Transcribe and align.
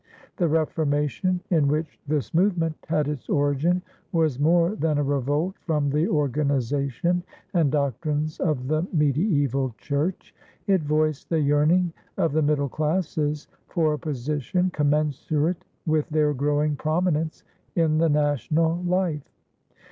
The 0.37 0.47
Reformation, 0.47 1.41
in 1.51 1.67
which 1.67 1.99
this 2.07 2.33
movement 2.33 2.75
had 2.87 3.07
its 3.07 3.29
origin, 3.29 3.83
was 4.11 4.39
more 4.39 4.73
than 4.75 4.97
a 4.97 5.03
revolt 5.03 5.57
from 5.59 5.91
the 5.91 6.07
organization 6.07 7.21
and 7.53 7.71
doctrines 7.71 8.39
of 8.39 8.67
the 8.67 8.81
mediæval 8.97 9.77
church; 9.77 10.33
it 10.65 10.81
voiced 10.81 11.29
the 11.29 11.39
yearning 11.39 11.93
of 12.17 12.31
the 12.33 12.41
middle 12.41 12.67
classes 12.67 13.47
for 13.67 13.93
a 13.93 13.99
position 13.99 14.71
commensurate 14.71 15.63
with 15.85 16.09
their 16.09 16.33
growing 16.33 16.75
prominence 16.75 17.43
in 17.75 17.99
the 17.99 18.09
national 18.09 18.77
life. 18.83 19.29